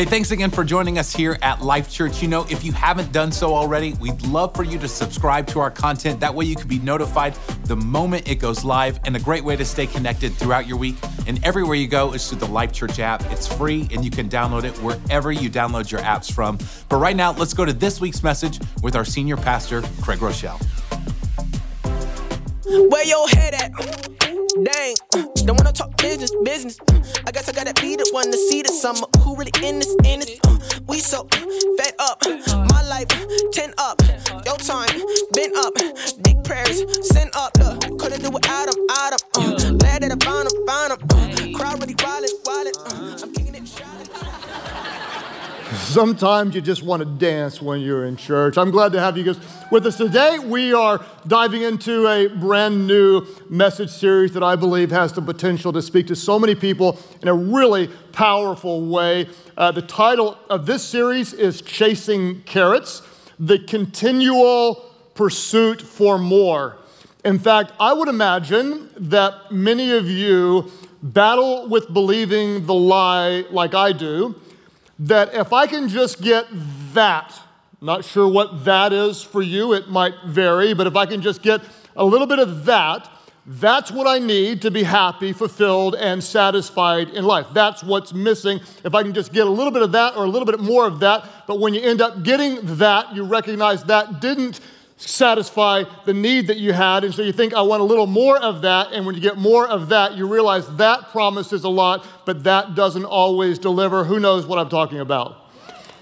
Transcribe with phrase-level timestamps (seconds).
[0.00, 2.22] Hey, thanks again for joining us here at Life Church.
[2.22, 5.60] You know, if you haven't done so already, we'd love for you to subscribe to
[5.60, 6.20] our content.
[6.20, 7.34] That way you can be notified
[7.64, 8.98] the moment it goes live.
[9.04, 12.26] And a great way to stay connected throughout your week and everywhere you go is
[12.26, 13.22] through the Life Church app.
[13.30, 16.56] It's free and you can download it wherever you download your apps from.
[16.88, 20.58] But right now, let's go to this week's message with our senior pastor, Craig Groeschel.
[22.64, 24.29] Where your head at?
[24.54, 24.96] Dang,
[25.46, 26.76] don't wanna talk business, business.
[27.24, 29.06] I guess I gotta be the one to see the summer.
[29.20, 30.40] Who really in this, in this?
[30.44, 30.58] Uh,
[30.88, 31.28] we so
[31.78, 32.20] fed up.
[32.72, 33.06] My life,
[33.52, 34.02] 10 up.
[34.44, 34.90] Your time,
[35.32, 35.74] been up.
[36.22, 37.56] Big prayers, send up.
[37.58, 39.44] Look, couldn't do without them, out them.
[39.44, 41.19] Uh, glad that I found them, found.
[45.90, 48.56] Sometimes you just want to dance when you're in church.
[48.56, 49.40] I'm glad to have you guys
[49.72, 50.38] with us today.
[50.38, 55.72] We are diving into a brand new message series that I believe has the potential
[55.72, 59.30] to speak to so many people in a really powerful way.
[59.56, 63.02] Uh, the title of this series is Chasing Carrots
[63.40, 66.78] The Continual Pursuit for More.
[67.24, 70.70] In fact, I would imagine that many of you
[71.02, 74.40] battle with believing the lie like I do
[75.00, 76.46] that if I can just get
[76.92, 77.38] that,
[77.80, 81.42] not sure what that is for you, it might vary, but if I can just
[81.42, 81.62] get
[81.96, 83.08] a little bit of that,
[83.46, 87.46] that's what I need to be happy, fulfilled, and satisfied in life.
[87.54, 88.60] That's what's missing.
[88.84, 90.86] If I can just get a little bit of that or a little bit more
[90.86, 94.60] of that, but when you end up getting that, you recognize that didn't
[95.00, 97.04] satisfy the need that you had.
[97.04, 98.92] And so you think, I want a little more of that.
[98.92, 102.74] And when you get more of that, you realize that promises a lot, but that
[102.74, 104.04] doesn't always deliver.
[104.04, 105.36] Who knows what I'm talking about?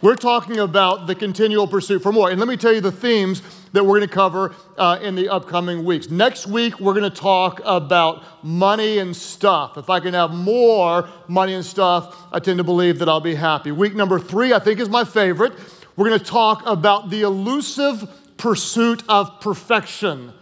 [0.01, 2.31] We're talking about the continual pursuit for more.
[2.31, 5.29] And let me tell you the themes that we're going to cover uh, in the
[5.29, 6.09] upcoming weeks.
[6.09, 9.77] Next week, we're going to talk about money and stuff.
[9.77, 13.35] If I can have more money and stuff, I tend to believe that I'll be
[13.35, 13.73] happy.
[13.73, 15.53] Week number three, I think, is my favorite.
[15.97, 18.09] We're going to talk about the elusive
[18.39, 20.33] pursuit of perfection.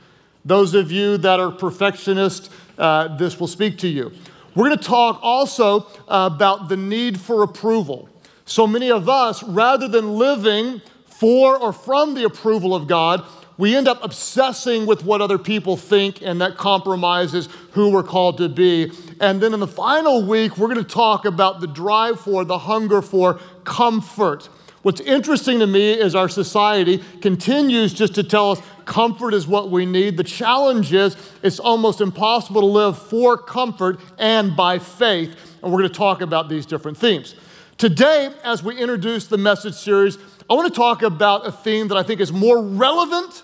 [0.45, 4.12] Those of you that are perfectionists, uh, this will speak to you.
[4.55, 8.09] We're going to talk also about the need for approval.
[8.45, 13.25] So many of us, rather than living for or from the approval of God,
[13.59, 18.39] we end up obsessing with what other people think, and that compromises who we're called
[18.39, 18.93] to be.
[19.21, 22.59] And then in the final week, we're going to talk about the drive for, the
[22.59, 24.49] hunger for comfort.
[24.87, 29.69] What's interesting to me is our society continues just to tell us comfort is what
[29.69, 30.17] we need.
[30.17, 35.31] The challenge is it's almost impossible to live for comfort and by faith.
[35.61, 37.35] And we're going to talk about these different themes.
[37.79, 41.99] Today, as we introduce the message series, I want to talk about a theme that
[41.99, 43.43] I think is more relevant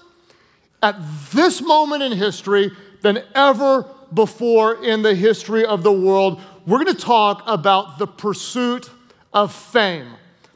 [0.80, 0.94] at
[1.32, 2.70] this moment in history
[3.00, 6.40] than ever before in the history of the world.
[6.68, 8.88] We're going to talk about the pursuit
[9.32, 10.06] of fame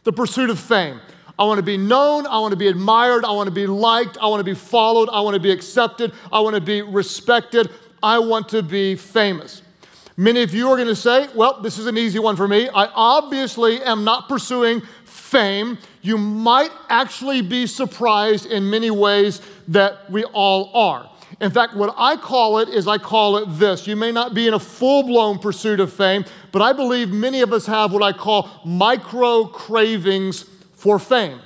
[0.07, 1.01] the pursuit of fame.
[1.37, 2.27] I want to be known.
[2.27, 3.25] I want to be admired.
[3.25, 4.17] I want to be liked.
[4.19, 5.11] I want to be followed.
[5.11, 6.13] I want to be accepted.
[6.33, 7.69] I want to be respected.
[8.03, 9.63] I want to be famous.
[10.17, 12.69] Many of you are going to say, well, this is an easy one for me.
[12.69, 15.77] I obviously am not pursuing fame.
[16.03, 21.11] You might actually be surprised in many ways that we all are.
[21.41, 23.87] In fact, what I call it is I call it this.
[23.87, 27.41] You may not be in a full blown pursuit of fame, but I believe many
[27.43, 30.45] of us have what I call micro cravings
[30.75, 31.41] for fame.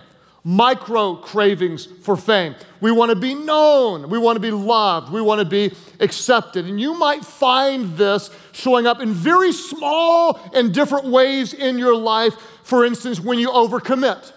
[0.44, 2.54] Micro cravings for fame.
[2.80, 4.08] We want to be known.
[4.08, 5.12] We want to be loved.
[5.12, 6.66] We want to be accepted.
[6.66, 11.94] And you might find this showing up in very small and different ways in your
[11.94, 12.34] life.
[12.62, 14.32] For instance, when you overcommit,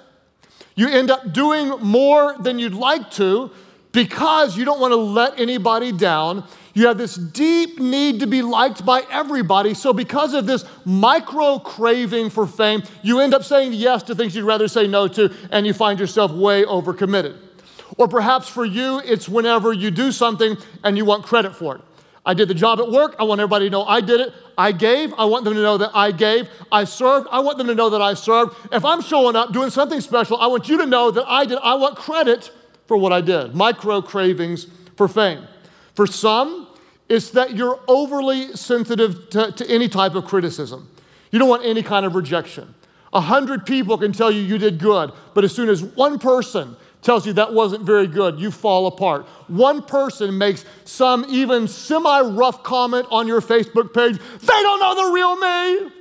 [0.76, 3.52] you end up doing more than you'd like to
[3.94, 6.44] because you don't want to let anybody down.
[6.74, 9.76] You have this deep need to be liked by everybody.
[9.76, 14.36] So, because of this micro craving for fame, you end up saying yes to things
[14.36, 17.38] you'd rather say no to, and you find yourself way overcommitted.
[17.98, 21.82] Or perhaps for you, it's whenever you do something and you want credit for it.
[22.26, 23.16] I did the job at work.
[23.20, 24.34] I want everybody to know I did it.
[24.58, 25.14] I gave.
[25.16, 26.50] I want them to know that I gave.
[26.72, 27.28] I served.
[27.32, 28.56] I want them to know that I served.
[28.72, 31.60] If I'm showing up doing something special, I want you to know that I did.
[31.62, 32.50] I want credit
[32.88, 33.56] for what I did.
[33.56, 35.48] Micro cravings for fame.
[35.96, 36.68] For some,
[37.10, 40.90] it's that you're overly sensitive to, to any type of criticism.
[41.32, 42.74] You don't want any kind of rejection.
[43.14, 46.76] A hundred people can tell you you did good, but as soon as one person
[47.04, 49.26] tells you that wasn't very good, you fall apart.
[49.48, 55.08] One person makes some even semi rough comment on your Facebook page, they don't know
[55.08, 55.92] the real me.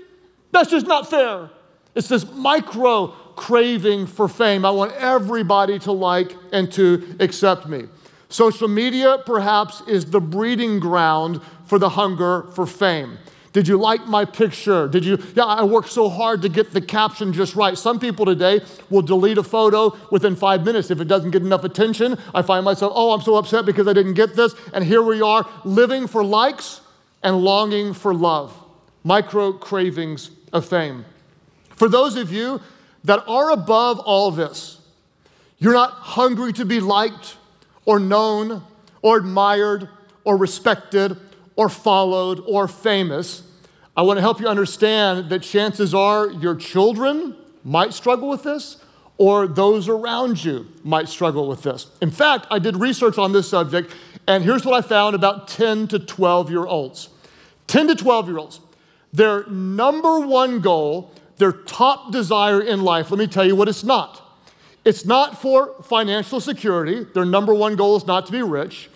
[0.52, 1.50] That's just not fair.
[1.94, 4.64] It's this micro craving for fame.
[4.64, 7.84] I want everybody to like and to accept me.
[8.28, 13.18] Social media, perhaps, is the breeding ground for the hunger for fame.
[13.52, 14.88] Did you like my picture?
[14.88, 15.18] Did you?
[15.34, 17.76] Yeah, I worked so hard to get the caption just right.
[17.76, 21.62] Some people today will delete a photo within five minutes if it doesn't get enough
[21.62, 22.18] attention.
[22.34, 24.54] I find myself, oh, I'm so upset because I didn't get this.
[24.72, 26.80] And here we are living for likes
[27.22, 28.56] and longing for love,
[29.04, 31.04] micro cravings of fame.
[31.76, 32.60] For those of you
[33.04, 34.80] that are above all this,
[35.58, 37.36] you're not hungry to be liked
[37.84, 38.62] or known
[39.02, 39.88] or admired
[40.24, 41.16] or respected
[41.56, 43.42] or followed or famous.
[43.96, 48.78] I want to help you understand that chances are your children might struggle with this
[49.18, 51.86] or those around you might struggle with this.
[52.00, 53.94] In fact, I did research on this subject,
[54.26, 57.08] and here's what I found about 10 to 12 year olds.
[57.66, 58.60] 10 to 12 year olds,
[59.12, 63.84] their number one goal, their top desire in life, let me tell you what it's
[63.84, 64.20] not.
[64.84, 67.04] It's not for financial security.
[67.14, 68.90] Their number one goal is not to be rich.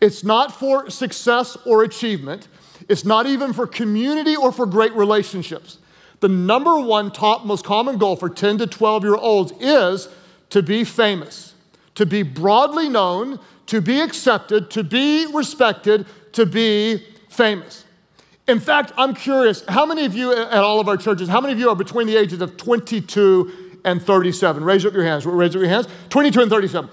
[0.00, 2.48] It's not for success or achievement.
[2.88, 5.78] It's not even for community or for great relationships.
[6.20, 10.08] The number one top most common goal for 10 to 12 year olds is
[10.50, 11.54] to be famous,
[11.96, 17.84] to be broadly known, to be accepted, to be respected, to be famous.
[18.48, 21.52] In fact, I'm curious how many of you at all of our churches, how many
[21.52, 24.64] of you are between the ages of 22 and 37?
[24.64, 25.24] Raise up your hands.
[25.24, 25.86] Raise up your hands.
[26.10, 26.90] 22 and 37.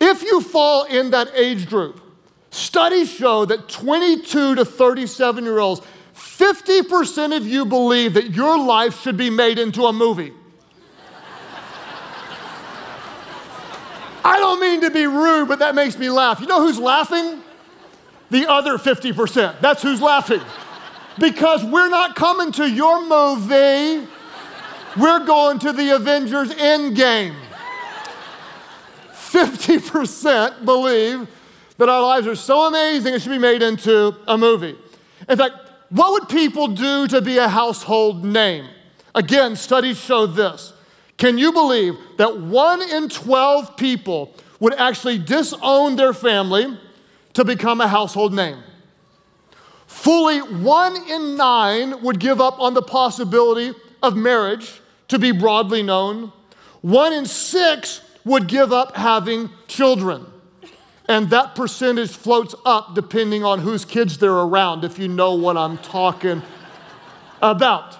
[0.00, 2.00] If you fall in that age group,
[2.54, 5.80] Studies show that 22 to 37 year olds,
[6.14, 10.32] 50% of you believe that your life should be made into a movie.
[14.24, 16.40] I don't mean to be rude, but that makes me laugh.
[16.40, 17.42] You know who's laughing?
[18.30, 19.60] The other 50%.
[19.60, 20.40] That's who's laughing.
[21.18, 24.08] Because we're not coming to your movie,
[24.96, 27.36] we're going to the Avengers Endgame.
[29.12, 31.26] 50% believe
[31.78, 34.76] that our lives are so amazing it should be made into a movie.
[35.28, 35.54] In fact,
[35.90, 38.66] what would people do to be a household name?
[39.14, 40.72] Again, studies show this.
[41.16, 46.78] Can you believe that one in 12 people would actually disown their family
[47.34, 48.58] to become a household name?
[49.94, 55.82] Fully one in nine would give up on the possibility of marriage to be broadly
[55.82, 56.32] known.
[56.82, 60.26] One in six would give up having children.
[61.08, 65.56] And that percentage floats up depending on whose kids they're around, if you know what
[65.56, 66.42] I'm talking
[67.40, 67.96] about.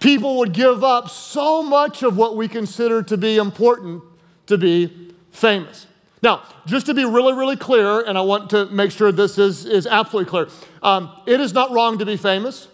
[0.00, 4.02] People would give up so much of what we consider to be important
[4.46, 5.86] to be famous.
[6.22, 9.66] Now, just to be really, really clear, and I want to make sure this is,
[9.66, 10.48] is absolutely clear
[10.82, 12.68] um, it is not wrong to be famous.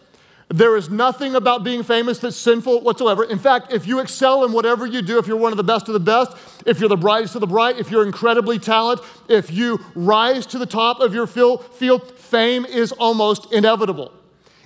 [0.50, 3.22] There is nothing about being famous that's sinful whatsoever.
[3.22, 5.88] In fact, if you excel in whatever you do, if you're one of the best
[5.88, 6.32] of the best,
[6.64, 10.58] if you're the brightest of the bright, if you're incredibly talented, if you rise to
[10.58, 14.10] the top of your field, fame is almost inevitable.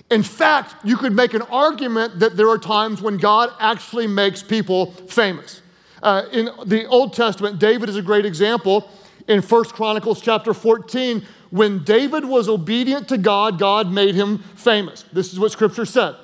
[0.09, 4.41] In fact, you could make an argument that there are times when God actually makes
[4.41, 5.62] people famous.
[6.03, 8.91] Uh, in the Old Testament, David is a great example.
[9.29, 15.05] In 1 Chronicles chapter 14, when David was obedient to God, God made him famous.
[15.13, 16.15] This is what scripture said.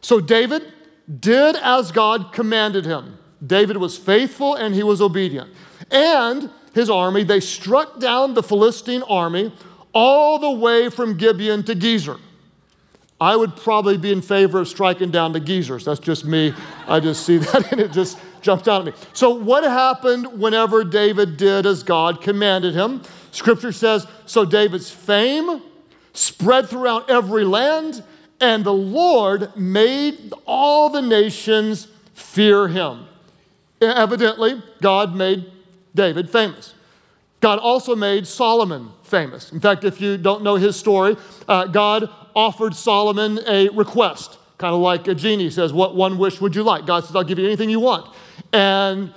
[0.00, 0.72] So David
[1.20, 3.18] did as God commanded him.
[3.46, 5.50] David was faithful and he was obedient.
[5.90, 9.52] And his army, they struck down the Philistine army
[9.92, 12.18] all the way from Gibeon to Gezer.
[13.20, 15.84] I would probably be in favor of striking down the Gezers.
[15.84, 16.54] That's just me.
[16.88, 19.00] I just see that and it just jumps out at me.
[19.12, 23.02] So, what happened whenever David did as God commanded him?
[23.30, 25.62] Scripture says, So David's fame
[26.12, 28.04] spread throughout every land,
[28.40, 33.06] and the Lord made all the nations fear him.
[33.80, 35.50] Evidently, God made
[35.94, 36.74] David famous.
[37.40, 39.50] God also made Solomon famous.
[39.52, 41.16] In fact, if you don't know his story,
[41.48, 46.40] uh, God offered Solomon a request, kind of like a genie says, What one wish
[46.40, 46.86] would you like?
[46.86, 48.14] God says, I'll give you anything you want.
[48.52, 49.12] And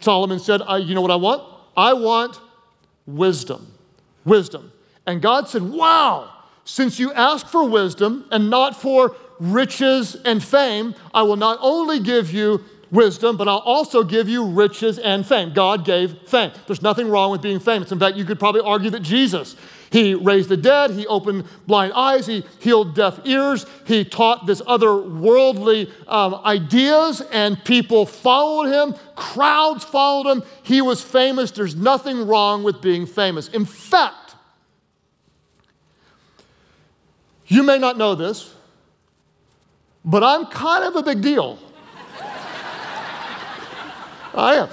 [0.00, 1.42] Solomon said, You know what I want?
[1.76, 2.40] I want
[3.06, 3.72] wisdom.
[4.24, 4.72] Wisdom.
[5.06, 6.32] And God said, Wow,
[6.64, 11.98] since you ask for wisdom and not for riches and fame, I will not only
[12.00, 15.52] give you wisdom, but I'll also give you riches and fame.
[15.52, 16.52] God gave fame.
[16.66, 17.90] There's nothing wrong with being famous.
[17.90, 19.56] In fact, you could probably argue that Jesus,
[19.92, 24.62] he raised the dead, he opened blind eyes, he healed deaf ears, he taught this
[24.66, 28.94] other worldly um, ideas, and people followed him.
[29.14, 30.42] Crowds followed him.
[30.62, 31.50] He was famous.
[31.50, 33.48] There's nothing wrong with being famous.
[33.48, 34.34] In fact,
[37.46, 38.54] you may not know this,
[40.06, 41.58] but I'm kind of a big deal.
[44.34, 44.70] I am.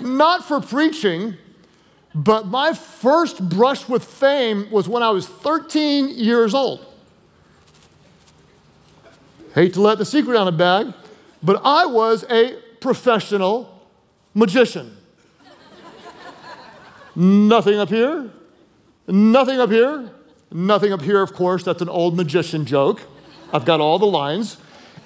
[0.00, 1.36] Not for preaching,
[2.14, 6.86] but my first brush with fame was when I was 13 years old.
[9.54, 10.92] Hate to let the secret out of bag,
[11.42, 13.88] but I was a professional
[14.34, 14.96] magician.
[17.14, 18.30] Nothing up here,
[19.06, 20.10] nothing up here,
[20.50, 21.62] nothing up here, of course.
[21.62, 23.02] That's an old magician joke.
[23.52, 24.56] I've got all the lines.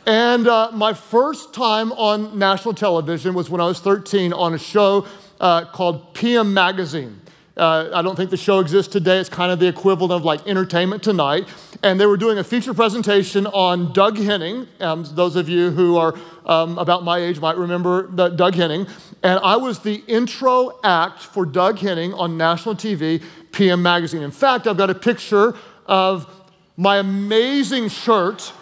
[0.07, 4.59] And uh, my first time on national television was when I was 13 on a
[4.59, 5.05] show
[5.41, 7.21] uh, called PM Magazine.
[7.57, 9.19] Uh, I don't think the show exists today.
[9.19, 11.49] It's kind of the equivalent of like Entertainment Tonight.
[11.83, 14.67] And they were doing a feature presentation on Doug Henning.
[14.79, 16.15] Um, those of you who are
[16.45, 18.87] um, about my age might remember Doug Henning.
[19.23, 24.23] And I was the intro act for Doug Henning on national TV, PM Magazine.
[24.23, 25.55] In fact, I've got a picture
[25.87, 26.31] of
[26.77, 28.53] my amazing shirt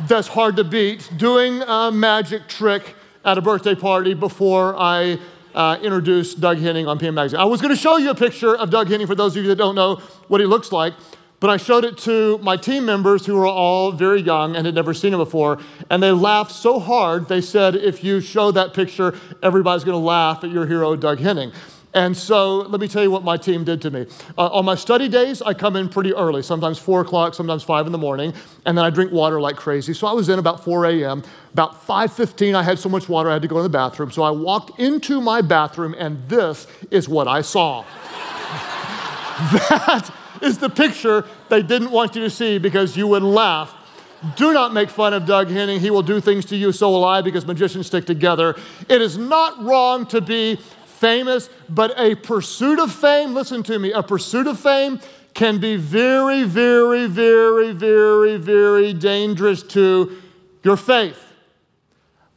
[0.00, 5.18] that's hard to beat, doing a magic trick at a birthday party before I
[5.56, 7.40] uh, introduced Doug Henning on PM Magazine.
[7.40, 9.48] I was going to show you a picture of Doug Henning for those of you
[9.48, 9.96] that don't know
[10.28, 10.92] what he looks like,
[11.40, 14.74] but I showed it to my team members who were all very young and had
[14.74, 15.58] never seen him before,
[15.90, 20.06] and they laughed so hard they said, if you show that picture, everybody's going to
[20.06, 21.52] laugh at your hero, Doug Henning.
[21.96, 24.06] And so let me tell you what my team did to me.
[24.36, 27.86] Uh, on my study days, I come in pretty early, sometimes 4 o'clock, sometimes 5
[27.86, 28.34] in the morning,
[28.66, 29.94] and then I drink water like crazy.
[29.94, 31.22] So I was in about 4 a.m.
[31.54, 34.10] About 5.15, I had so much water, I had to go to the bathroom.
[34.10, 37.82] So I walked into my bathroom, and this is what I saw.
[39.70, 40.10] that
[40.42, 43.74] is the picture they didn't want you to see because you would laugh
[44.34, 45.78] do not make fun of Doug Henning.
[45.78, 48.56] He will do things to you, so will I, because magicians stick together.
[48.88, 50.58] It is not wrong to be
[50.96, 55.00] famous, but a pursuit of fame, listen to me, a pursuit of fame
[55.34, 60.16] can be very, very, very, very, very dangerous to
[60.62, 61.22] your faith.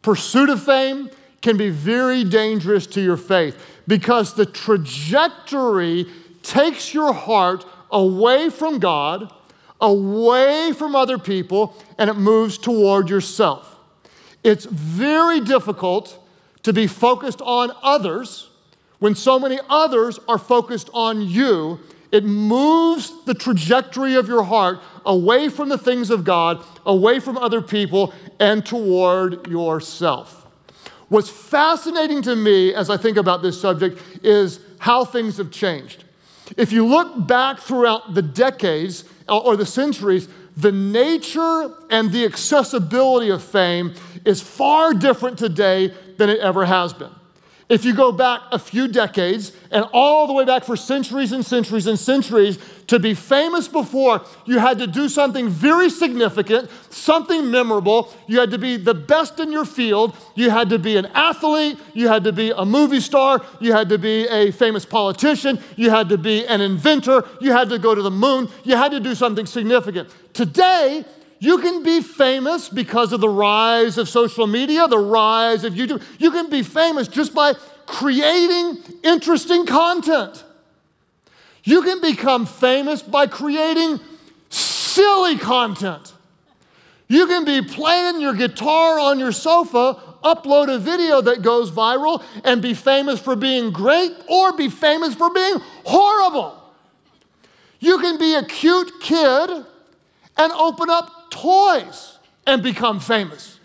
[0.01, 1.09] Pursuit of fame
[1.41, 3.55] can be very dangerous to your faith
[3.87, 6.05] because the trajectory
[6.43, 9.33] takes your heart away from God,
[9.79, 13.77] away from other people, and it moves toward yourself.
[14.43, 16.17] It's very difficult
[16.63, 18.48] to be focused on others
[18.99, 21.79] when so many others are focused on you,
[22.11, 27.37] it moves the trajectory of your heart away from the things of God, away from
[27.37, 30.47] other people, and toward yourself.
[31.07, 36.03] What's fascinating to me as I think about this subject is how things have changed.
[36.57, 40.27] If you look back throughout the decades uh, or the centuries,
[40.57, 43.93] the nature and the accessibility of fame
[44.25, 47.11] is far different today than it ever has been.
[47.69, 51.45] If you go back a few decades and all the way back for centuries and
[51.45, 52.57] centuries and centuries,
[52.87, 58.11] to be famous before, you had to do something very significant, something memorable.
[58.25, 60.15] You had to be the best in your field.
[60.33, 61.77] You had to be an athlete.
[61.93, 63.45] You had to be a movie star.
[63.59, 65.59] You had to be a famous politician.
[65.75, 67.23] You had to be an inventor.
[67.39, 68.49] You had to go to the moon.
[68.63, 70.09] You had to do something significant.
[70.33, 71.05] Today,
[71.39, 76.03] you can be famous because of the rise of social media, the rise of YouTube.
[76.19, 77.53] You can be famous just by
[77.85, 80.43] creating interesting content.
[81.63, 83.99] You can become famous by creating
[84.49, 86.13] silly content.
[87.07, 92.21] You can be playing your guitar on your sofa, upload a video that goes viral,
[92.43, 95.55] and be famous for being great or be famous for being
[95.85, 96.61] horrible.
[97.79, 99.65] You can be a cute kid
[100.39, 102.17] and open up toys
[102.47, 103.59] and become famous.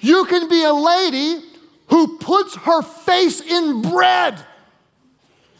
[0.00, 1.42] You can be a lady
[1.88, 4.44] who puts her face in bread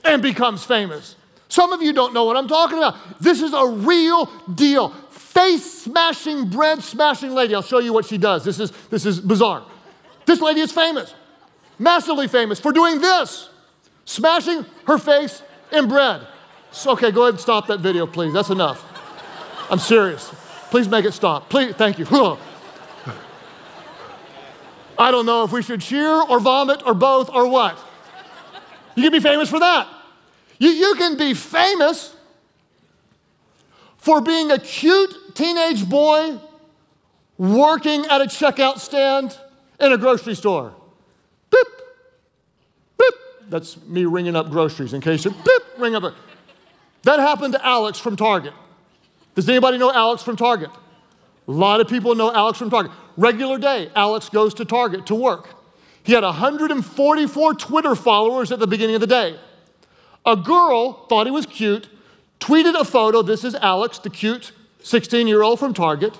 [0.04, 1.16] and becomes famous.
[1.48, 2.96] Some of you don't know what I'm talking about.
[3.20, 4.90] This is a real deal.
[5.10, 7.54] Face smashing, bread smashing lady.
[7.54, 8.44] I'll show you what she does.
[8.44, 9.64] This is, this is bizarre.
[10.26, 11.14] This lady is famous,
[11.78, 13.48] massively famous for doing this
[14.06, 16.26] smashing her face in bread.
[16.70, 18.32] So, okay, go ahead and stop that video, please.
[18.32, 18.95] That's enough.
[19.70, 20.32] I'm serious.
[20.70, 21.48] Please make it stop.
[21.48, 22.06] Please, thank you.
[24.98, 27.78] I don't know if we should cheer or vomit or both or what.
[28.94, 29.88] You can be famous for that.
[30.58, 32.14] You, you can be famous
[33.98, 36.38] for being a cute teenage boy
[37.36, 39.36] working at a checkout stand
[39.80, 40.72] in a grocery store.
[41.50, 41.66] Beep,
[42.98, 43.14] beep.
[43.50, 46.04] That's me ringing up groceries in case you beep, ring up.
[46.04, 46.14] A,
[47.02, 48.54] that happened to Alex from Target.
[49.36, 50.70] Does anybody know Alex from Target?
[51.46, 52.90] A lot of people know Alex from Target.
[53.16, 55.54] Regular day, Alex goes to Target to work.
[56.02, 59.38] He had 144 Twitter followers at the beginning of the day.
[60.24, 61.88] A girl thought he was cute,
[62.40, 63.22] tweeted a photo.
[63.22, 64.52] This is Alex, the cute
[64.82, 66.18] 16 year old from Target.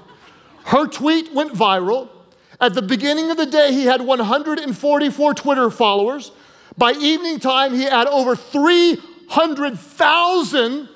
[0.66, 2.10] Her tweet went viral.
[2.60, 6.32] At the beginning of the day, he had 144 Twitter followers.
[6.76, 10.88] By evening time, he had over 300,000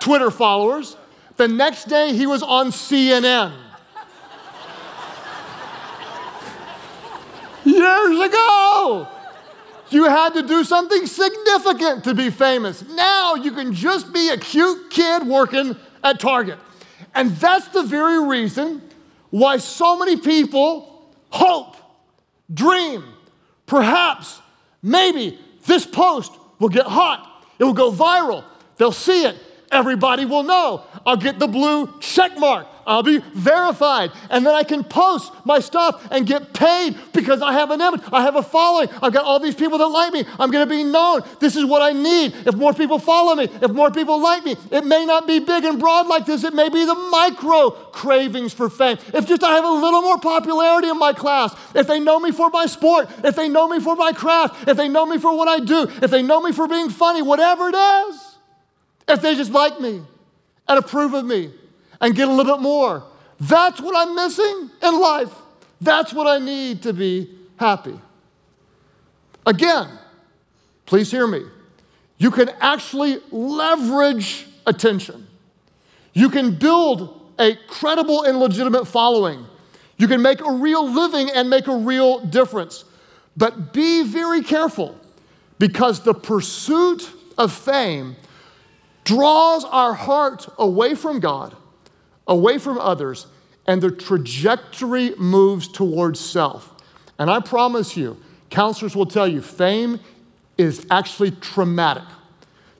[0.00, 0.96] Twitter followers.
[1.38, 3.52] The next day, he was on CNN.
[7.64, 9.08] Years ago,
[9.90, 12.82] you had to do something significant to be famous.
[12.88, 16.58] Now you can just be a cute kid working at Target.
[17.14, 18.82] And that's the very reason
[19.30, 21.76] why so many people hope,
[22.52, 23.04] dream,
[23.64, 24.40] perhaps,
[24.82, 28.42] maybe this post will get hot, it will go viral,
[28.76, 29.36] they'll see it,
[29.70, 30.84] everybody will know.
[31.04, 32.66] I'll get the blue check mark.
[32.88, 34.12] I'll be verified.
[34.30, 38.00] And then I can post my stuff and get paid because I have an image.
[38.10, 38.88] I have a following.
[39.02, 40.24] I've got all these people that like me.
[40.40, 41.20] I'm going to be known.
[41.38, 42.34] This is what I need.
[42.46, 45.64] If more people follow me, if more people like me, it may not be big
[45.64, 46.44] and broad like this.
[46.44, 48.96] It may be the micro cravings for fame.
[49.12, 52.32] If just I have a little more popularity in my class, if they know me
[52.32, 55.36] for my sport, if they know me for my craft, if they know me for
[55.36, 58.27] what I do, if they know me for being funny, whatever it is,
[59.08, 60.02] if they just like me
[60.68, 61.52] and approve of me
[62.00, 63.04] and get a little bit more.
[63.40, 65.32] That's what I'm missing in life.
[65.80, 67.98] That's what I need to be happy.
[69.46, 69.88] Again,
[70.86, 71.44] please hear me.
[72.18, 75.26] You can actually leverage attention.
[76.12, 79.46] You can build a credible and legitimate following.
[79.96, 82.84] You can make a real living and make a real difference.
[83.36, 84.98] But be very careful
[85.58, 88.16] because the pursuit of fame
[89.08, 91.56] draws our heart away from God
[92.28, 93.26] away from others,
[93.66, 96.72] and the trajectory moves towards self.
[97.18, 98.16] And I promise you,
[98.50, 99.98] counselors will tell you fame
[100.56, 102.04] is actually traumatic.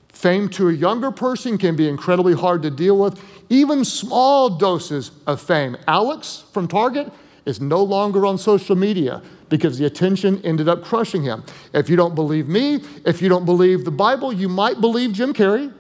[0.09, 5.13] Fame to a younger person can be incredibly hard to deal with, even small doses
[5.27, 5.77] of fame.
[5.87, 7.11] Alex from Target
[7.47, 11.43] is no longer on social media because the attention ended up crushing him.
[11.73, 15.33] If you don't believe me, if you don't believe the Bible, you might believe Jim
[15.33, 15.73] Carrey.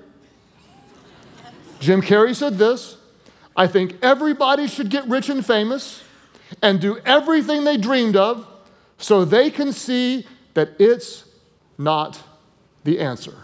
[1.81, 2.97] Jim Carrey said this
[3.57, 6.03] I think everybody should get rich and famous
[6.63, 8.47] and do everything they dreamed of
[8.99, 11.25] so they can see that it's
[11.77, 12.23] not
[12.85, 13.35] the answer.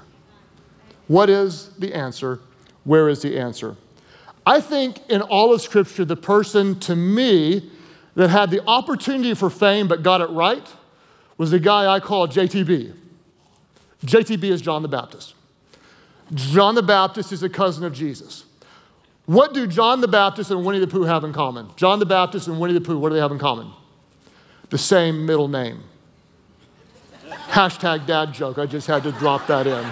[1.07, 2.41] What is the answer?
[2.85, 3.77] Where is the answer?
[4.47, 7.71] I think in all of Scripture, the person to me
[8.15, 10.67] that had the opportunity for fame but got it right
[11.37, 12.95] was the guy I call JTB.
[14.05, 15.34] JTB is John the Baptist.
[16.33, 18.45] John the Baptist is a cousin of Jesus.
[19.27, 21.69] What do John the Baptist and Winnie the Pooh have in common?
[21.77, 23.71] John the Baptist and Winnie the Pooh, what do they have in common?
[24.71, 25.83] The same middle name.
[27.49, 28.59] Hashtag dad joke.
[28.59, 29.87] I just had to drop that in.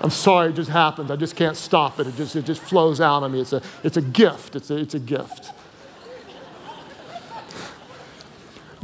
[0.00, 1.10] I'm sorry, it just happened.
[1.10, 2.06] I just can't stop it.
[2.06, 3.40] It just, it just flows out of me.
[3.40, 4.56] It's a, it's a gift.
[4.56, 5.52] It's a, it's a gift.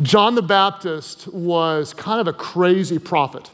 [0.02, 3.50] John the Baptist was kind of a crazy prophet.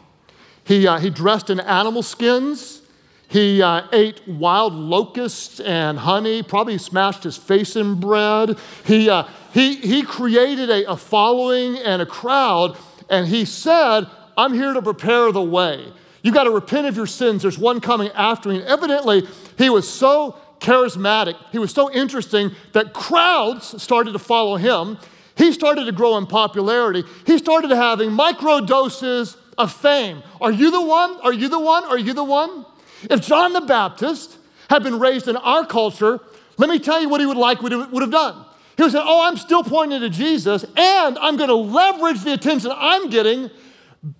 [0.66, 2.83] He, uh, he dressed in animal skins
[3.29, 8.57] he uh, ate wild locusts and honey, probably smashed his face in bread.
[8.85, 12.76] He, uh, he, he created a, a following and a crowd,
[13.11, 15.92] and he said, I'm here to prepare the way.
[16.22, 17.42] You've got to repent of your sins.
[17.42, 18.57] There's one coming after me.
[18.57, 19.26] And evidently,
[19.59, 24.98] he was so charismatic, he was so interesting that crowds started to follow him.
[25.37, 27.05] He started to grow in popularity.
[27.26, 30.23] He started having micro doses of fame.
[30.40, 31.19] Are you the one?
[31.23, 31.85] Are you the one?
[31.85, 32.66] Are you the one?
[33.11, 34.38] If John the Baptist
[34.69, 36.21] had been raised in our culture,
[36.59, 38.45] let me tell you what he would like would have done.
[38.77, 42.33] He would say, Oh, I'm still pointing to Jesus, and I'm going to leverage the
[42.33, 43.51] attention I'm getting,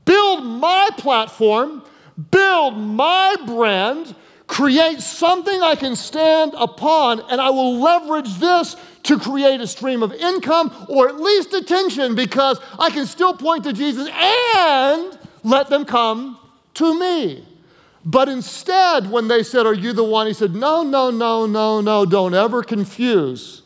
[0.05, 1.83] build my platform,
[2.31, 4.15] build my brand,
[4.47, 10.03] create something I can stand upon, and I will leverage this to create a stream
[10.03, 15.69] of income or at least attention because I can still point to Jesus and let
[15.69, 16.39] them come
[16.75, 17.47] to me.
[18.05, 20.27] But instead, when they said, Are you the one?
[20.27, 23.63] He said, No, no, no, no, no, don't ever confuse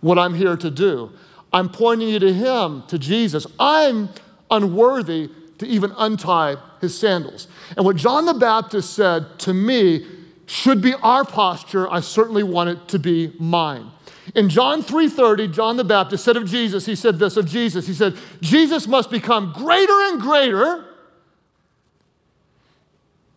[0.00, 1.12] what I'm here to do.
[1.52, 3.46] I'm pointing you to Him, to Jesus.
[3.58, 4.08] I'm
[4.50, 7.48] unworthy to even untie his sandals.
[7.76, 10.06] And what John the Baptist said to me
[10.46, 11.90] should be our posture.
[11.90, 13.90] I certainly want it to be mine.
[14.34, 17.86] In John 3:30, John the Baptist said of Jesus, he said this of Jesus.
[17.86, 20.84] He said, "Jesus must become greater and greater,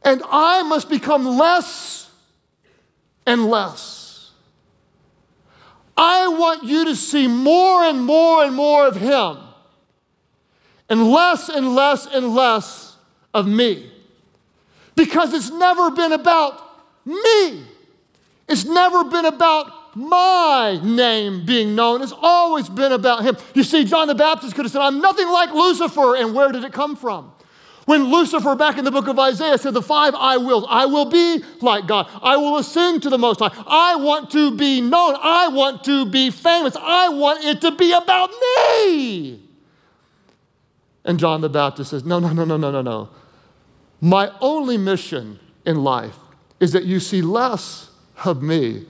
[0.04, 2.10] and I must become less
[3.26, 4.32] and less.
[5.96, 9.38] I want you to see more and more and more of Him,
[10.90, 12.96] and less and less and less
[13.34, 13.92] of me.
[14.96, 16.62] Because it's never been about
[17.06, 17.64] me,
[18.48, 22.02] it's never been about my name being known.
[22.02, 23.36] It's always been about Him.
[23.54, 26.64] You see, John the Baptist could have said, I'm nothing like Lucifer, and where did
[26.64, 27.32] it come from?
[27.90, 31.06] When Lucifer, back in the book of Isaiah, said the five I wills I will
[31.06, 35.16] be like God, I will ascend to the Most High, I want to be known,
[35.20, 39.42] I want to be famous, I want it to be about me.
[41.04, 43.10] And John the Baptist says, No, no, no, no, no, no, no.
[44.00, 46.18] My only mission in life
[46.60, 47.90] is that you see less
[48.24, 48.86] of me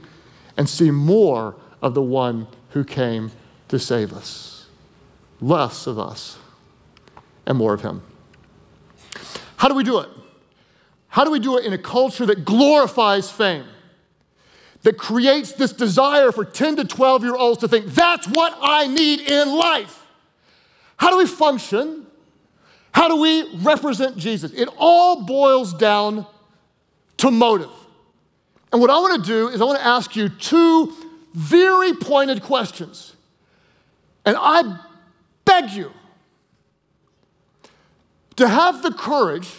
[0.57, 3.31] and see more of the one who came
[3.69, 4.67] to save us.
[5.39, 6.37] Less of us
[7.45, 8.01] and more of him.
[9.59, 10.07] How do we do it?
[11.09, 13.65] How do we do it in a culture that glorifies fame?
[14.83, 18.87] That creates this desire for 10 to 12 year olds to think, that's what I
[18.87, 20.07] need in life.
[20.95, 22.07] How do we function?
[22.93, 24.53] How do we represent Jesus?
[24.53, 26.25] It all boils down
[27.17, 27.69] to motive.
[28.71, 30.93] And what I want to do is I want to ask you two
[31.33, 33.13] very pointed questions.
[34.25, 34.79] And I
[35.43, 35.91] beg you
[38.39, 39.51] to have the courage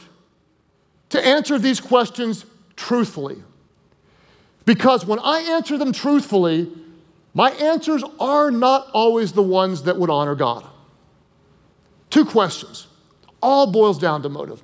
[1.10, 3.36] to answer these questions truthfully.
[4.64, 6.72] Because when I answer them truthfully,
[7.34, 10.66] my answers are not always the ones that would honor God.
[12.08, 12.86] Two questions.
[13.42, 14.62] All boils down to motive.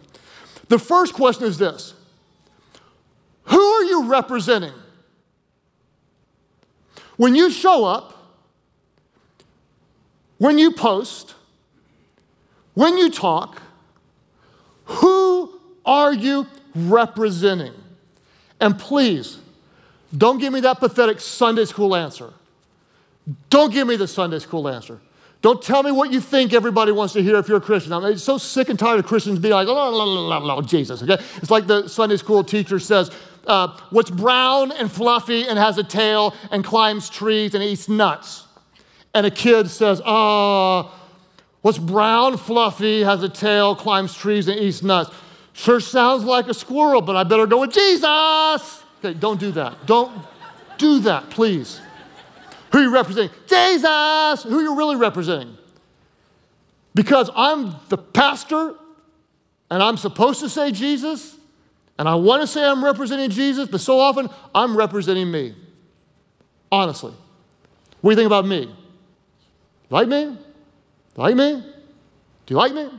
[0.69, 1.93] The first question is this
[3.45, 4.73] Who are you representing?
[7.19, 8.15] When you show up,
[10.39, 11.35] when you post,
[12.73, 13.61] when you talk,
[14.87, 17.75] who are you representing?
[18.61, 19.39] And please,
[20.17, 22.33] don't give me that pathetic Sunday school answer.
[23.51, 25.01] Don't give me the Sunday school answer.
[25.43, 27.93] Don't tell me what you think everybody wants to hear if you're a Christian.
[27.93, 31.23] I'm so sick and tired of Christians being like, oh, la, la, la, Jesus, okay?
[31.37, 33.11] It's like the Sunday school teacher says,
[33.47, 38.45] uh, what's brown and fluffy and has a tail and climbs trees and eats nuts.
[39.15, 40.91] And a kid says, ah, uh,
[41.63, 45.11] what's brown, fluffy, has a tail, climbs trees and eats nuts.
[45.53, 48.85] Sure sounds like a squirrel, but I better go with Jesus.
[48.99, 49.87] Okay, don't do that.
[49.87, 50.13] Don't
[50.79, 51.81] do that, please.
[52.73, 53.31] Who are you representing?
[53.47, 54.43] Jesus!
[54.43, 55.57] Who are you really representing?
[56.95, 58.75] Because I'm the pastor
[59.71, 61.37] and I'm supposed to say Jesus
[61.99, 65.55] and I want to say I'm representing Jesus, but so often I'm representing me.
[66.71, 67.15] Honestly.
[68.01, 68.75] What do you think about me?
[69.89, 70.37] Like me?
[71.17, 71.63] Like me?
[72.47, 72.91] Do you like me?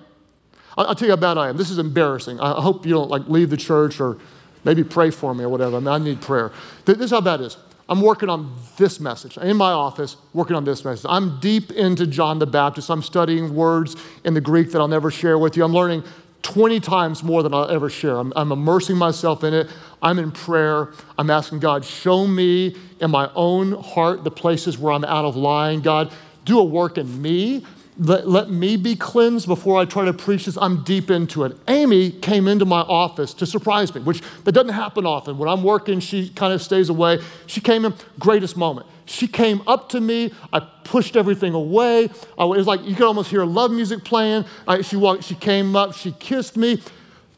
[0.77, 1.57] I'll tell you how bad I am.
[1.57, 2.39] This is embarrassing.
[2.39, 4.17] I hope you don't like leave the church or
[4.63, 5.77] maybe pray for me or whatever.
[5.77, 6.51] I, mean, I need prayer.
[6.85, 7.57] This is how bad it is.
[7.89, 11.05] I'm working on this message in my office, working on this message.
[11.09, 12.89] I'm deep into John the Baptist.
[12.89, 15.63] I'm studying words in the Greek that I'll never share with you.
[15.63, 16.03] I'm learning
[16.41, 18.17] 20 times more than I'll ever share.
[18.17, 19.69] I'm, I'm immersing myself in it.
[20.01, 20.93] I'm in prayer.
[21.17, 25.37] I'm asking God, show me in my own heart the places where I'm out of
[25.37, 25.79] line.
[25.79, 27.65] God, do a work in me
[27.99, 30.57] let, let me be cleansed before I try to preach this.
[30.57, 31.57] I'm deep into it.
[31.67, 35.37] Amy came into my office to surprise me, which that doesn't happen often.
[35.37, 37.19] When I'm working, she kind of stays away.
[37.47, 38.87] She came in, greatest moment.
[39.05, 40.33] She came up to me.
[40.51, 42.09] I pushed everything away.
[42.37, 44.45] I, it was like you could almost hear love music playing.
[44.67, 45.23] I, she walked.
[45.23, 45.93] She came up.
[45.93, 46.81] She kissed me.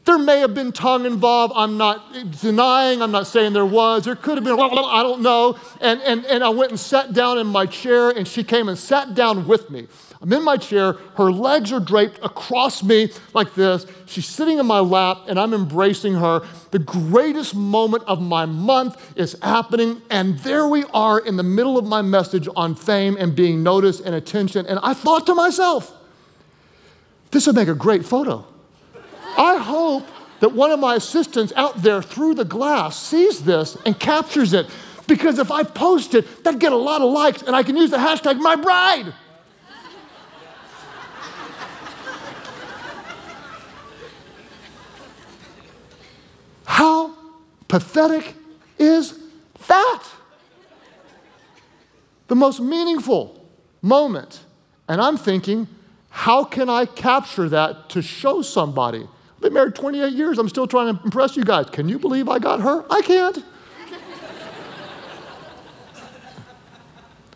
[0.04, 1.52] There may have been tongue involved.
[1.56, 3.02] I'm not denying.
[3.02, 4.04] I'm not saying there was.
[4.04, 4.58] There could have been.
[4.58, 5.58] I don't know.
[5.80, 8.76] And, and, and I went and sat down in my chair, and she came and
[8.76, 9.86] sat down with me.
[10.22, 13.86] I'm in my chair, her legs are draped across me like this.
[14.04, 16.46] She's sitting in my lap, and I'm embracing her.
[16.72, 21.78] The greatest moment of my month is happening, and there we are in the middle
[21.78, 24.66] of my message on fame and being noticed and attention.
[24.66, 25.96] And I thought to myself,
[27.30, 28.44] this would make a great photo.
[29.38, 30.06] I hope
[30.40, 34.66] that one of my assistants out there through the glass sees this and captures it.
[35.06, 37.90] Because if I post it, that'd get a lot of likes, and I can use
[37.90, 39.14] the hashtag my bride.
[46.80, 47.14] How
[47.68, 48.34] pathetic
[48.78, 49.18] is
[49.68, 50.02] that?
[52.28, 53.46] The most meaningful
[53.82, 54.40] moment.
[54.88, 55.68] And I'm thinking,
[56.08, 59.02] how can I capture that to show somebody?
[59.02, 60.38] I've been married 28 years.
[60.38, 61.66] I'm still trying to impress you guys.
[61.68, 62.86] Can you believe I got her?
[62.90, 63.44] I can't.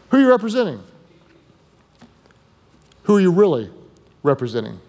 [0.09, 0.83] Who are you representing?
[3.03, 3.71] Who are you really
[4.23, 4.81] representing?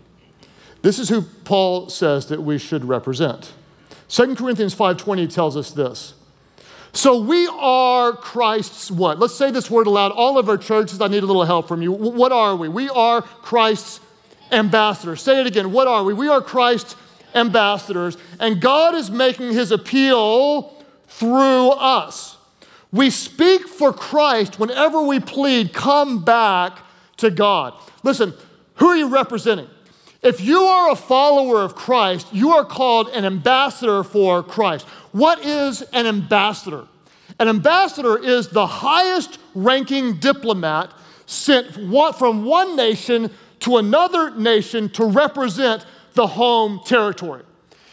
[0.81, 3.51] This is who Paul says that we should represent.
[4.07, 6.13] 2 Corinthians 5:20 tells us this.
[6.93, 9.19] So we are Christ's what?
[9.19, 10.11] Let's say this word aloud.
[10.13, 11.91] All of our churches, I need a little help from you.
[11.91, 12.69] What are we?
[12.69, 13.99] We are Christ's
[14.51, 15.21] ambassadors.
[15.21, 15.71] Say it again.
[15.73, 16.13] What are we?
[16.13, 16.95] We are Christ's
[17.33, 20.73] ambassadors, and God is making his appeal
[21.07, 22.37] through us.
[22.93, 26.79] We speak for Christ whenever we plead, come back
[27.17, 27.73] to God.
[28.03, 28.33] Listen,
[28.75, 29.67] who are you representing?
[30.25, 34.87] If you are a follower of Christ, you are called an ambassador for Christ.
[35.11, 36.87] What is an ambassador?
[37.39, 40.91] An ambassador is the highest ranking diplomat
[41.27, 41.73] sent
[42.15, 45.85] from one nation to another nation to represent
[46.15, 47.43] the home territory.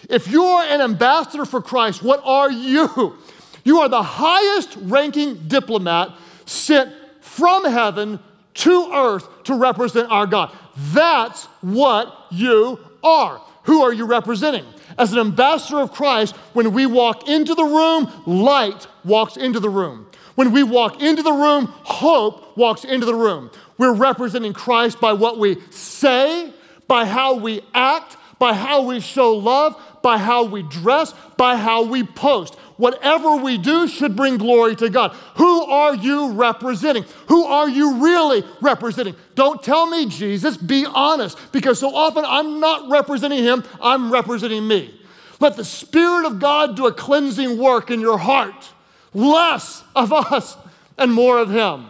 [0.09, 3.15] If you're an ambassador for Christ, what are you?
[3.65, 6.11] You are the highest ranking diplomat
[6.47, 8.19] sent from heaven
[8.55, 10.51] to earth to represent our God.
[10.77, 13.41] That's what you are.
[13.65, 14.65] Who are you representing?
[14.99, 19.71] As an ambassador of Christ, when we walk into the room, light walks into the
[19.71, 20.07] room.
[20.35, 23.51] When we walk into the room, hope walks into the room.
[23.79, 26.53] We're representing Christ by what we say,
[26.89, 31.85] by how we act, by how we show love, by how we dress, by how
[31.85, 32.55] we post.
[32.77, 35.13] Whatever we do should bring glory to God.
[35.37, 37.05] Who are you representing?
[37.29, 39.15] Who are you really representing?
[39.35, 44.67] Don't tell me Jesus, be honest, because so often I'm not representing Him, I'm representing
[44.67, 44.95] me.
[45.41, 48.73] Let the Spirit of God do a cleansing work in your heart.
[49.15, 50.57] Less of us
[50.99, 51.87] and more of Him.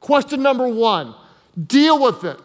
[0.00, 1.14] Question number one
[1.66, 2.38] deal with it.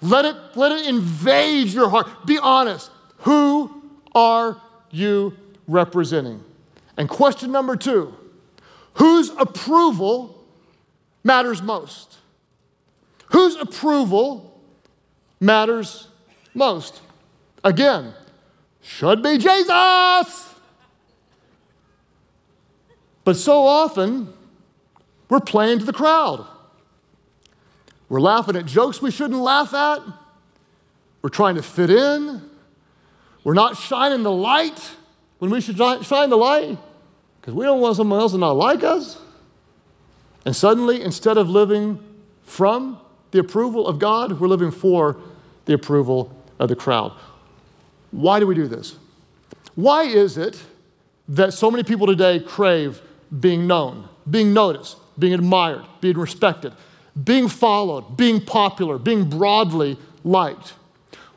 [0.00, 2.26] Let it, let it invade your heart.
[2.26, 2.90] Be honest.
[3.18, 3.82] Who
[4.14, 5.36] are you
[5.68, 6.42] representing?
[6.96, 8.14] And question number two
[8.94, 10.44] whose approval
[11.24, 12.18] matters most?
[13.32, 14.60] Whose approval
[15.40, 16.08] matters
[16.54, 17.00] most?
[17.64, 18.14] Again,
[18.82, 20.54] should be Jesus.
[23.24, 24.32] But so often,
[25.28, 26.46] we're playing to the crowd.
[28.08, 30.02] We're laughing at jokes we shouldn't laugh at.
[31.22, 32.42] We're trying to fit in.
[33.44, 34.90] We're not shining the light
[35.38, 36.76] when we should shine the light
[37.40, 39.18] because we don't want someone else to not like us.
[40.44, 41.98] And suddenly, instead of living
[42.42, 43.00] from
[43.32, 45.16] the approval of God, we're living for
[45.64, 47.12] the approval of the crowd.
[48.12, 48.96] Why do we do this?
[49.74, 50.62] Why is it
[51.28, 53.00] that so many people today crave
[53.40, 56.72] being known, being noticed, being admired, being respected?
[57.24, 60.74] being followed, being popular, being broadly liked.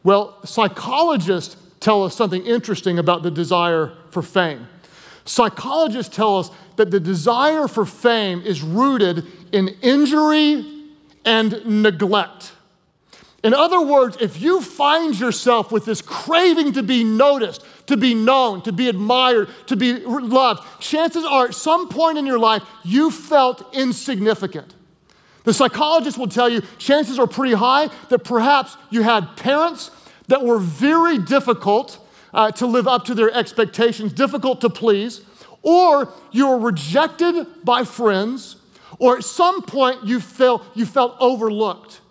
[0.03, 4.67] Well, psychologists tell us something interesting about the desire for fame.
[5.25, 10.74] Psychologists tell us that the desire for fame is rooted in injury
[11.25, 12.53] and neglect.
[13.43, 18.15] In other words, if you find yourself with this craving to be noticed, to be
[18.15, 22.63] known, to be admired, to be loved, chances are at some point in your life
[22.83, 24.73] you felt insignificant.
[25.43, 29.91] The psychologist will tell you chances are pretty high that perhaps you had parents
[30.27, 31.99] that were very difficult
[32.33, 35.21] uh, to live up to their expectations, difficult to please,
[35.61, 38.54] or you were rejected by friends,
[38.99, 42.01] or at some point you felt, you felt overlooked.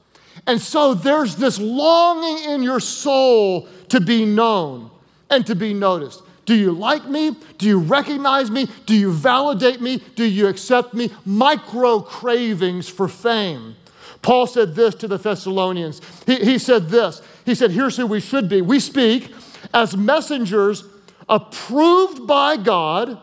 [0.47, 4.91] And so there's this longing in your soul to be known
[5.31, 6.23] and to be noticed.
[6.45, 7.37] Do you like me?
[7.57, 8.69] Do you recognize me?
[8.85, 10.03] Do you validate me?
[10.15, 11.11] Do you accept me?
[11.25, 13.77] Micro cravings for fame.
[14.21, 16.01] Paul said this to the Thessalonians.
[16.27, 17.23] He, he said this.
[17.45, 18.61] He said, Here's who we should be.
[18.63, 19.33] We speak
[19.73, 20.85] as messengers
[21.29, 23.19] approved by God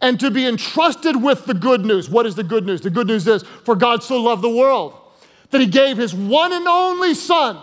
[0.00, 2.08] and to be entrusted with the good news.
[2.08, 2.80] What is the good news?
[2.80, 4.94] The good news is, for God so loved the world
[5.50, 7.58] that he gave his one and only Son,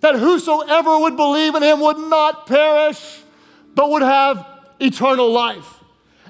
[0.00, 3.22] that whosoever would believe in him would not perish
[3.74, 4.46] but would have
[4.80, 5.76] eternal life.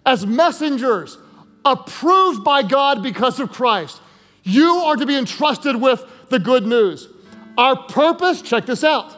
[0.05, 1.18] As messengers
[1.64, 4.00] approved by God because of Christ,
[4.42, 7.09] you are to be entrusted with the good news.
[7.57, 9.16] Our purpose, check this out,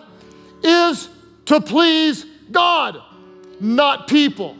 [0.62, 1.08] is
[1.46, 3.00] to please God,
[3.60, 4.56] not people.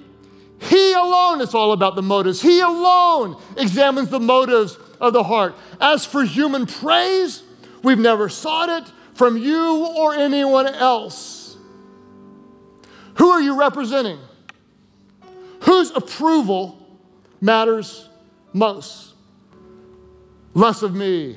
[0.63, 2.41] He alone, it's all about the motives.
[2.41, 5.57] He alone examines the motives of the heart.
[5.81, 7.43] As for human praise,
[7.83, 11.57] we've never sought it from you or anyone else.
[13.15, 14.19] Who are you representing?
[15.63, 16.79] Whose approval
[17.41, 18.09] matters
[18.53, 19.15] most?
[20.55, 21.37] Less of me,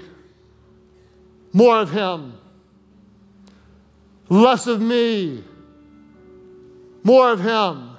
[1.51, 2.33] more of him.
[4.29, 5.43] Less of me,
[7.03, 7.94] more of him.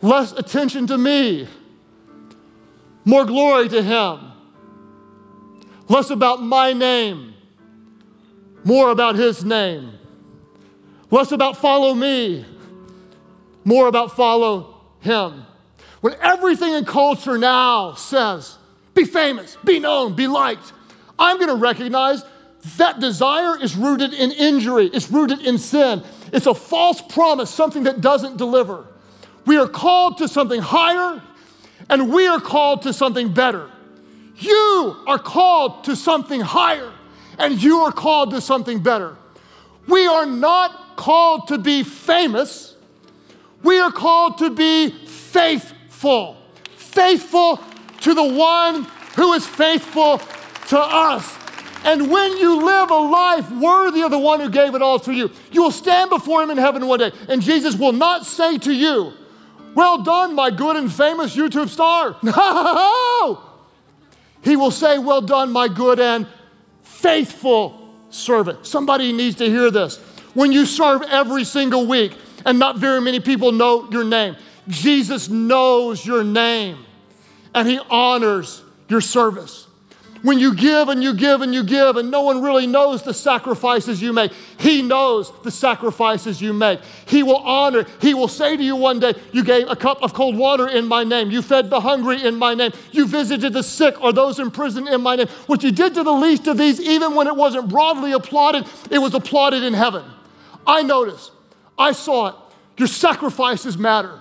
[0.00, 1.48] Less attention to me,
[3.04, 4.32] more glory to him.
[5.88, 7.34] Less about my name,
[8.62, 9.92] more about his name.
[11.10, 12.44] Less about follow me,
[13.64, 15.44] more about follow him.
[16.00, 18.56] When everything in culture now says,
[18.94, 20.72] be famous, be known, be liked,
[21.18, 22.22] I'm to recognize
[22.76, 26.02] that desire is rooted in injury, it's rooted in sin.
[26.32, 28.86] It's a false promise, something that doesn't deliver.
[29.46, 31.22] We are called to something higher,
[31.88, 33.70] and we are called to something better.
[34.36, 36.92] You are called to something higher,
[37.38, 39.16] and you are called to something better.
[39.86, 42.76] We are not called to be famous,
[43.62, 46.36] we are called to be faithful.
[46.76, 47.60] Faithful
[48.00, 50.18] to the one who is faithful
[50.68, 51.36] to us.
[51.84, 55.12] And when you live a life worthy of the one who gave it all for
[55.12, 57.12] you, you will stand before him in heaven one day.
[57.28, 59.12] And Jesus will not say to you,
[59.78, 62.16] Well done, my good and famous YouTube star.
[62.20, 63.44] No!
[64.42, 66.26] He will say, Well done, my good and
[66.82, 68.66] faithful servant.
[68.66, 69.98] Somebody needs to hear this.
[70.34, 72.12] When you serve every single week,
[72.44, 74.34] and not very many people know your name,
[74.66, 76.84] Jesus knows your name
[77.54, 79.67] and he honors your service.
[80.22, 83.14] When you give and you give and you give, and no one really knows the
[83.14, 86.80] sacrifices you make, He knows the sacrifices you make.
[87.06, 90.14] He will honor, He will say to you one day, You gave a cup of
[90.14, 91.30] cold water in my name.
[91.30, 92.72] You fed the hungry in my name.
[92.90, 95.28] You visited the sick or those in prison in my name.
[95.46, 98.98] What you did to the least of these, even when it wasn't broadly applauded, it
[98.98, 100.04] was applauded in heaven.
[100.66, 101.30] I noticed,
[101.78, 102.34] I saw it.
[102.76, 104.18] Your sacrifices matter,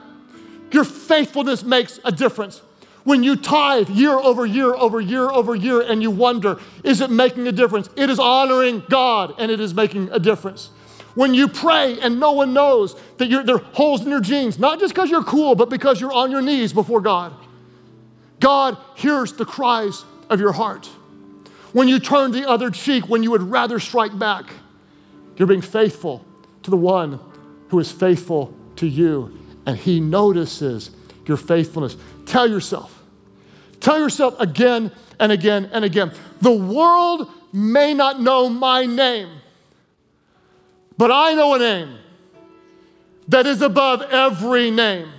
[0.71, 2.61] your faithfulness makes a difference
[3.07, 7.09] when you tithe year over year over year over year and you wonder, is it
[7.09, 7.89] making a difference?
[7.95, 10.71] It is honoring God and it is making a difference.
[11.15, 14.81] When you pray and no one knows that there are holes in your jeans, not
[14.81, 17.33] just because you're cool, but because you're on your knees before God.
[18.41, 20.87] God hears the cries of your heart.
[21.71, 24.47] When you turn the other cheek, when you would rather strike back,
[25.37, 26.25] you're being faithful
[26.63, 27.21] to the one
[27.69, 30.91] who is faithful to you, and he notices
[31.25, 31.95] your faithfulness.
[32.25, 32.96] Tell yourself,
[33.79, 36.11] Tell yourself again and again and again
[36.41, 39.29] the world may not know my name,
[40.97, 41.97] but I know a name
[43.27, 45.09] that is above every name.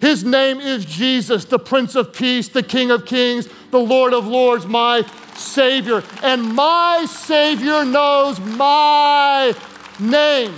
[0.00, 4.26] His name is Jesus, the Prince of Peace, the King of Kings, the Lord of
[4.26, 5.02] Lords, my
[5.34, 6.02] Savior.
[6.22, 9.54] And my Savior knows my
[9.98, 10.54] name.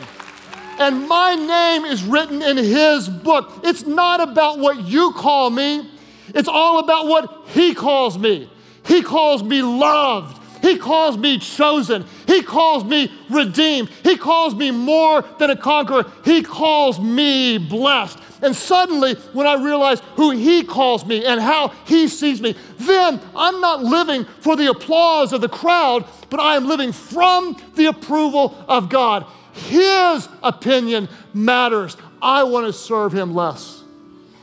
[0.78, 3.60] And my name is written in His book.
[3.64, 5.90] It's not about what you call me,
[6.34, 8.50] it's all about what He calls me.
[8.84, 10.38] He calls me loved.
[10.62, 12.04] He calls me chosen.
[12.26, 13.90] He calls me redeemed.
[14.04, 16.10] He calls me more than a conqueror.
[16.24, 18.18] He calls me blessed.
[18.42, 23.20] And suddenly, when I realize who He calls me and how He sees me, then
[23.34, 27.86] I'm not living for the applause of the crowd, but I am living from the
[27.86, 29.26] approval of God.
[29.52, 31.96] His opinion matters.
[32.20, 33.82] I want to serve Him less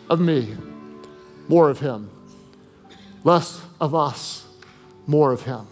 [0.09, 0.55] of me
[1.49, 2.09] more of Him.
[3.25, 4.45] Less of us,
[5.05, 5.67] more of Him.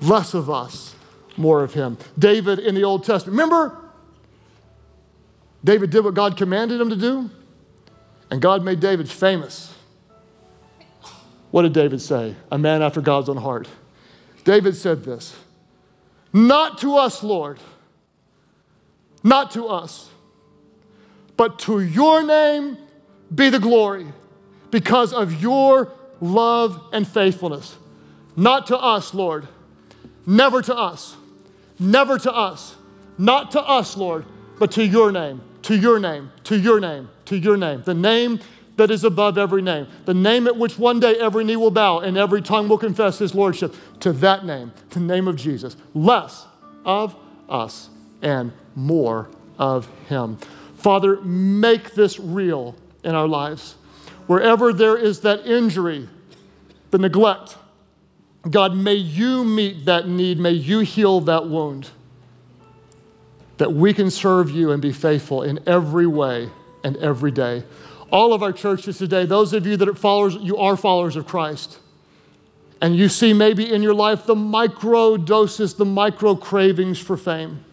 [0.00, 0.94] Less of us,
[1.36, 1.98] more of Him.
[2.18, 3.78] David in the Old Testament, remember?
[5.62, 7.30] David did what God commanded him to do,
[8.30, 9.74] and God made David famous.
[11.50, 12.34] What did David say?
[12.50, 13.68] A man after God's own heart.
[14.44, 15.36] David said this
[16.32, 17.60] Not to us, Lord,
[19.22, 20.10] not to us,
[21.36, 22.76] but to your name
[23.32, 24.06] be the glory
[24.72, 27.76] because of your love and faithfulness.
[28.34, 29.46] Not to us, Lord.
[30.26, 31.14] Never to us.
[31.78, 32.74] Never to us.
[33.18, 34.24] Not to us, Lord,
[34.58, 37.82] but to your name, to your name, to your name, to your name.
[37.84, 38.40] The name
[38.76, 39.86] that is above every name.
[40.06, 43.18] The name at which one day every knee will bow and every tongue will confess
[43.18, 43.74] his lordship.
[44.00, 45.76] To that name, the name of Jesus.
[45.92, 46.46] Less
[46.84, 47.14] of
[47.48, 47.90] us
[48.22, 50.38] and more of him.
[50.76, 53.76] Father, make this real in our lives.
[54.32, 56.08] Wherever there is that injury,
[56.90, 57.58] the neglect,
[58.50, 60.38] God, may you meet that need.
[60.38, 61.90] May you heal that wound.
[63.58, 66.48] That we can serve you and be faithful in every way
[66.82, 67.64] and every day.
[68.10, 71.26] All of our churches today, those of you that are followers, you are followers of
[71.26, 71.78] Christ.
[72.80, 77.66] And you see maybe in your life the micro doses, the micro cravings for fame.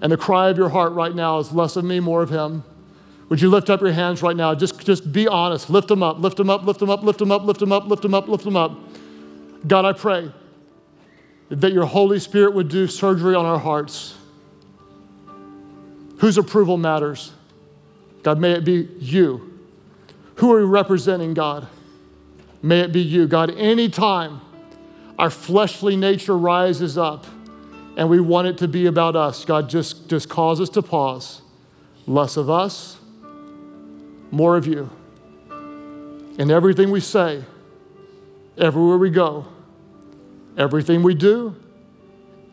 [0.00, 2.64] And the cry of your heart right now is less of me, more of Him.
[3.28, 4.54] Would you lift up your hands right now?
[4.54, 5.68] Just, just be honest.
[5.68, 7.86] Lift them up, lift them up, lift them up, lift them up, lift them up,
[7.86, 8.78] lift them up, lift them up.
[9.66, 10.32] God, I pray
[11.50, 14.14] that your Holy Spirit would do surgery on our hearts.
[16.18, 17.32] Whose approval matters?
[18.22, 19.58] God, may it be you.
[20.36, 21.68] Who are we representing, God?
[22.62, 23.26] May it be you.
[23.28, 24.40] God, anytime
[25.18, 27.26] our fleshly nature rises up
[27.96, 31.42] and we want it to be about us, God, just, just cause us to pause.
[32.06, 32.98] Less of us
[34.30, 34.90] more of you.
[36.38, 37.44] In everything we say,
[38.56, 39.46] everywhere we go,
[40.56, 41.54] everything we do,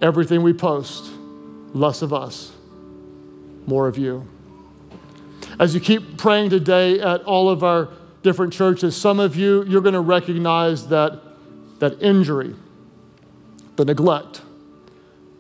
[0.02, 1.12] everything we post,
[1.74, 2.52] less of us,
[3.68, 4.28] more of you.
[5.60, 7.90] As you keep praying today at all of our
[8.24, 11.22] different churches, some of you, you're going to recognize that,
[11.80, 12.56] that injury,
[13.76, 14.42] the neglect,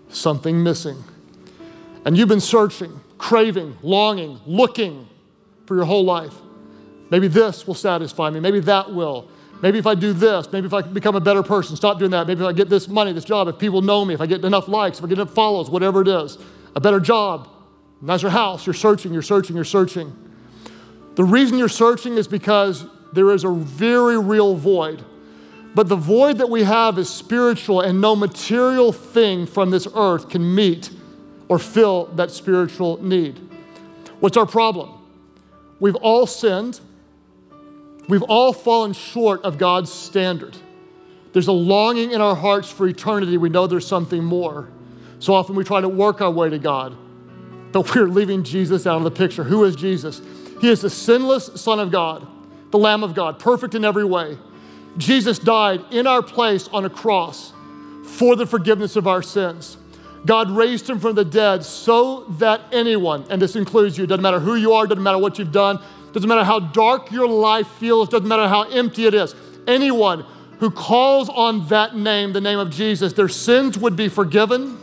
[0.09, 1.03] something missing.
[2.05, 5.07] And you've been searching, craving, longing, looking
[5.65, 6.33] for your whole life.
[7.09, 8.39] Maybe this will satisfy me.
[8.39, 9.29] Maybe that will.
[9.61, 12.27] maybe if I do this, maybe if I become a better person, stop doing that.
[12.27, 14.43] Maybe if I get this money, this job, if people know me, if I get
[14.43, 16.37] enough likes, if I get enough follows, whatever it is,
[16.75, 17.47] a better job,
[18.01, 20.15] nicer house, you're searching, you're searching, you're searching.
[21.15, 25.03] The reason you're searching is because there is a very real void.
[25.73, 30.29] But the void that we have is spiritual, and no material thing from this earth
[30.29, 30.89] can meet
[31.47, 33.39] or fill that spiritual need.
[34.19, 35.04] What's our problem?
[35.79, 36.79] We've all sinned.
[38.07, 40.55] We've all fallen short of God's standard.
[41.33, 43.37] There's a longing in our hearts for eternity.
[43.37, 44.69] We know there's something more.
[45.19, 46.95] So often we try to work our way to God,
[47.71, 49.43] but we're leaving Jesus out of the picture.
[49.43, 50.21] Who is Jesus?
[50.61, 52.25] He is the sinless Son of God,
[52.71, 54.37] the Lamb of God, perfect in every way.
[54.97, 57.51] Jesus died in our place on a cross
[58.03, 59.77] for the forgiveness of our sins.
[60.25, 64.39] God raised him from the dead so that anyone, and this includes you, doesn't matter
[64.39, 65.79] who you are, doesn't matter what you've done,
[66.13, 69.35] doesn't matter how dark your life feels, doesn't matter how empty it is,
[69.67, 70.25] anyone
[70.59, 74.77] who calls on that name, the name of Jesus, their sins would be forgiven,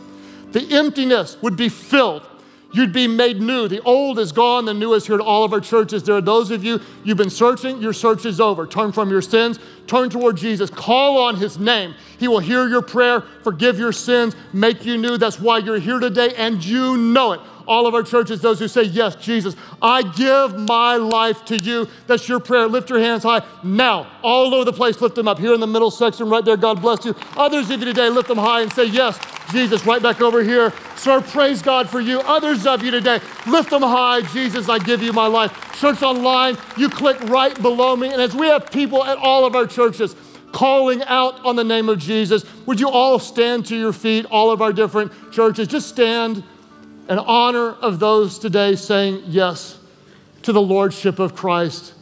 [0.51, 2.27] the emptiness would be filled,
[2.73, 3.67] You'd be made new.
[3.67, 6.03] The old is gone, the new is here at all of our churches.
[6.03, 8.65] There are those of you, you've been searching, your search is over.
[8.65, 11.93] Turn from your sins, turn toward Jesus, call on his name.
[12.17, 15.17] He will hear your prayer, forgive your sins, make you new.
[15.17, 18.67] That's why you're here today, and you know it all of our churches, those who
[18.67, 21.87] say, Yes, Jesus, I give my life to you.
[22.07, 22.67] That's your prayer.
[22.67, 25.01] Lift your hands high now, all over the place.
[25.01, 25.39] Lift them up.
[25.39, 26.57] Here in the middle section, right there.
[26.57, 27.15] God bless you.
[27.35, 29.19] Others of you today, lift them high and say, Yes,
[29.51, 30.73] Jesus, right back over here.
[30.95, 32.19] Sir, praise God for you.
[32.21, 34.21] Others of you today, lift them high.
[34.21, 35.51] Jesus, I give you my life.
[35.79, 38.11] Church online, you click right below me.
[38.11, 40.15] And as we have people at all of our churches,
[40.53, 42.45] calling out on the name of Jesus.
[42.65, 45.67] Would you all stand to your feet, all of our different churches?
[45.67, 46.43] Just stand
[47.09, 49.79] in honor of those today saying yes
[50.43, 51.93] to the Lordship of Christ.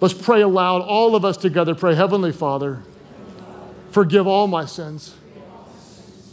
[0.00, 1.74] Let's pray aloud, all of us together.
[1.74, 2.82] Pray, Heavenly Father,
[3.90, 5.14] forgive all my sins,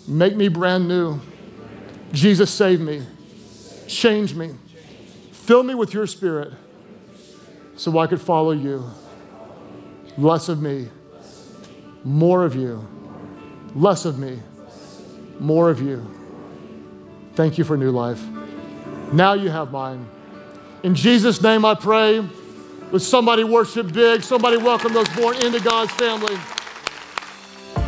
[0.08, 1.20] make me brand new.
[2.12, 3.04] Jesus, save me,
[3.88, 4.54] change me,
[5.32, 6.54] fill me with your spirit
[7.76, 8.90] so I could follow you.
[10.18, 10.88] Less of me,
[12.04, 12.88] more of you.
[13.76, 14.40] Less of me,
[15.40, 16.15] more of you.
[17.36, 18.24] Thank you for new life.
[19.12, 20.08] Now you have mine.
[20.84, 22.26] In Jesus' name I pray.
[22.92, 24.24] Would somebody worship big?
[24.24, 26.38] Somebody welcome those born into God's family.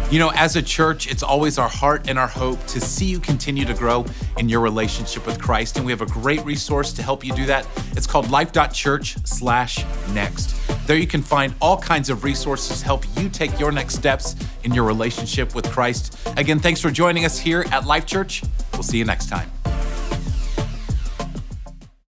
[0.09, 3.19] You know, as a church, it's always our heart and our hope to see you
[3.19, 4.05] continue to grow
[4.37, 5.75] in your relationship with Christ.
[5.75, 7.67] And we have a great resource to help you do that.
[7.91, 9.83] It's called life.church slash
[10.13, 10.55] next.
[10.87, 14.37] There you can find all kinds of resources to help you take your next steps
[14.63, 16.17] in your relationship with Christ.
[16.37, 18.43] Again, thanks for joining us here at Life Church.
[18.73, 19.56] We'll see you next time.